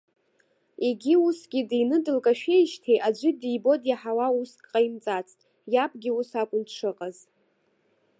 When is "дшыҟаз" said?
6.67-7.17